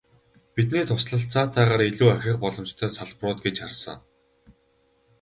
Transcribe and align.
Бидний 0.55 0.85
туслалцаатайгаар 0.89 1.83
илүү 1.89 2.09
ахих 2.15 2.35
боломжтой 2.43 2.89
салбарууд 2.95 3.37
гэж 3.45 3.55
харсан. 3.61 3.99